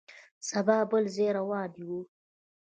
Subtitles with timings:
[0.49, 1.95] سبا بل ځای روان یو.